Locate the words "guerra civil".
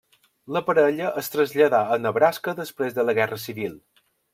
3.23-3.83